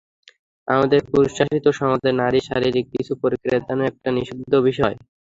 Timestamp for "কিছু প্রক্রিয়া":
2.93-3.59